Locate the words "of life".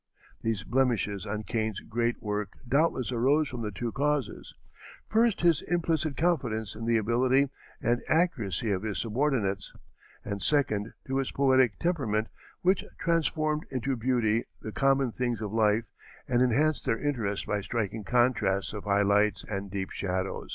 15.39-15.83